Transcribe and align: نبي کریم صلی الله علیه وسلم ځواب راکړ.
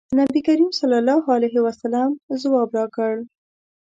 نبي 0.19 0.41
کریم 0.47 0.71
صلی 0.79 0.97
الله 1.01 1.23
علیه 1.35 1.57
وسلم 1.65 2.09
ځواب 2.41 2.69
راکړ. 2.77 3.13